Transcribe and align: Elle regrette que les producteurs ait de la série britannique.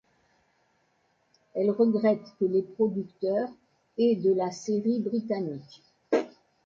Elle 1.53 1.69
regrette 1.69 2.33
que 2.39 2.45
les 2.45 2.63
producteurs 2.63 3.49
ait 3.99 4.15
de 4.15 4.33
la 4.33 4.49
série 4.49 4.99
britannique. 4.99 5.83